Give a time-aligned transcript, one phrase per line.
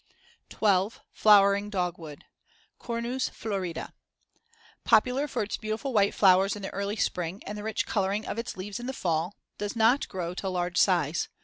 [0.49, 0.99] 12.
[1.11, 2.25] Flowering dogwood
[2.79, 3.93] (Cornus florida)
[4.83, 8.39] Popular for its beautiful white flowers in the early spring and the rich coloring of
[8.39, 11.29] its leaves in the fall; does not grow to large size.